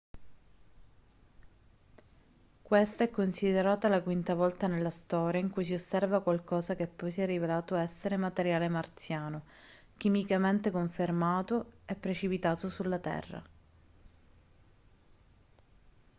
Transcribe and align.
questa 2.63 3.03
è 3.03 3.11
considerata 3.11 3.87
la 3.87 4.01
quinta 4.01 4.33
volta 4.33 4.65
nella 4.65 4.89
storia 4.89 5.39
in 5.39 5.51
cui 5.51 5.63
si 5.63 5.75
osserva 5.75 6.23
qualcosa 6.23 6.73
che 6.73 6.87
poi 6.87 7.11
si 7.11 7.21
è 7.21 7.27
rivelato 7.27 7.75
essere 7.75 8.17
materiale 8.17 8.67
marziano 8.67 9.43
chimicamente 9.97 10.71
confermato 10.71 11.73
e 11.85 11.93
precipitato 11.93 12.67
sulla 12.71 12.97
terra 12.97 13.43